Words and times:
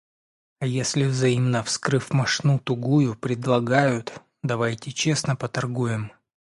А 0.57 0.65
если 0.65 1.03
взаимно, 1.03 1.61
вскрыв 1.61 2.11
мошну 2.11 2.57
тугую, 2.57 3.15
предлагают:– 3.15 4.19
Давайте 4.41 4.91
честно 4.91 5.35
поторгуем! 5.35 6.11